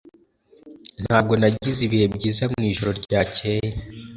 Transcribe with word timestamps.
Ntabwo 1.03 1.33
nagize 1.41 1.79
ibihe 1.87 2.05
byiza 2.15 2.43
mwijoro 2.53 2.91
ryakeye. 3.05 3.69